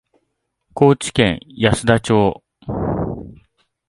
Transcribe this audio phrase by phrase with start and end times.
[0.73, 2.41] 高知県安田町